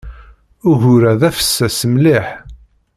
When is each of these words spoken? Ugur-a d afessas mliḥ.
Ugur-a 0.69 1.13
d 1.19 1.21
afessas 1.29 1.79
mliḥ. 1.93 2.27